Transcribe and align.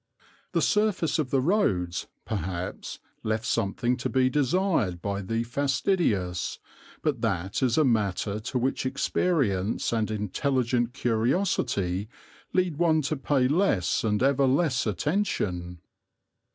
The 0.53 0.63
surface 0.63 1.19
of 1.19 1.29
the 1.29 1.41
roads, 1.41 2.07
perhaps, 2.25 2.97
left 3.21 3.45
something 3.45 3.95
to 3.97 4.09
be 4.09 4.31
desired 4.31 4.99
by 4.99 5.21
the 5.21 5.43
fastidious, 5.43 6.57
but 7.03 7.21
that 7.21 7.61
is 7.61 7.77
a 7.77 7.85
matter 7.85 8.39
to 8.39 8.57
which 8.57 8.87
experience 8.87 9.93
and 9.93 10.09
intelligent 10.09 10.93
curiosity 10.95 12.09
lead 12.51 12.77
one 12.77 13.03
to 13.03 13.15
pay 13.15 13.47
less 13.47 14.03
and 14.03 14.23
ever 14.23 14.47
less 14.47 14.87
attention. 14.87 15.81